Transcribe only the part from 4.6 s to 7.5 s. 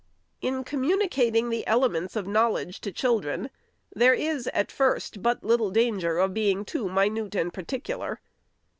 first, but little danger of being too minute